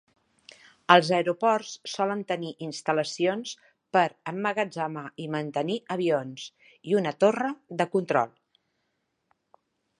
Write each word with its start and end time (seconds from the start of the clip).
Els 0.93 1.09
aeroports 1.17 1.73
solen 1.95 2.23
tenir 2.31 2.53
instal·lacions 2.69 3.53
per 3.97 4.05
emmagatzemar 4.33 5.05
i 5.27 5.29
mantenir 5.37 5.79
avions, 5.99 6.49
i 6.93 6.99
una 7.03 7.15
torre 7.25 7.55
de 7.83 7.91
control. 7.97 8.37